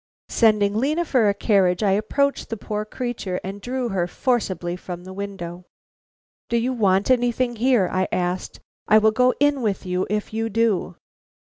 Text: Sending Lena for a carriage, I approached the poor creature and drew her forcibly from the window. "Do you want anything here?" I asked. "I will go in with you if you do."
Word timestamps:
Sending 0.29 0.75
Lena 0.77 1.05
for 1.05 1.29
a 1.29 1.33
carriage, 1.35 1.83
I 1.83 1.91
approached 1.91 2.49
the 2.49 2.57
poor 2.57 2.85
creature 2.85 3.39
and 3.43 3.61
drew 3.61 3.89
her 3.89 4.07
forcibly 4.07 4.75
from 4.75 5.03
the 5.03 5.13
window. 5.13 5.65
"Do 6.49 6.57
you 6.57 6.73
want 6.73 7.11
anything 7.11 7.57
here?" 7.57 7.87
I 7.91 8.07
asked. 8.11 8.61
"I 8.87 8.97
will 8.97 9.11
go 9.11 9.35
in 9.39 9.61
with 9.61 9.85
you 9.85 10.07
if 10.09 10.33
you 10.33 10.49
do." 10.49 10.95